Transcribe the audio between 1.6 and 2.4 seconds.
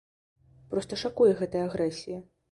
агрэсія.